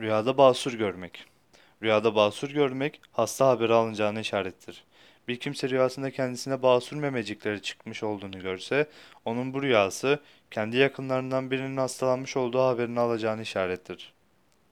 Rüyada 0.00 0.38
basur 0.38 0.72
görmek. 0.72 1.24
Rüyada 1.82 2.14
basur 2.14 2.50
görmek 2.50 3.00
hasta 3.12 3.48
haberi 3.48 3.72
alınacağını 3.72 4.20
işarettir. 4.20 4.84
Bir 5.28 5.36
kimse 5.36 5.70
rüyasında 5.70 6.10
kendisine 6.10 6.62
basur 6.62 6.96
memecikleri 6.96 7.62
çıkmış 7.62 8.02
olduğunu 8.02 8.40
görse, 8.40 8.86
onun 9.24 9.54
bu 9.54 9.62
rüyası 9.62 10.20
kendi 10.50 10.76
yakınlarından 10.76 11.50
birinin 11.50 11.76
hastalanmış 11.76 12.36
olduğu 12.36 12.60
haberini 12.60 13.00
alacağını 13.00 13.42
işarettir. 13.42 14.12